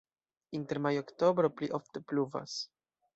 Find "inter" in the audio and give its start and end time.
0.59-0.79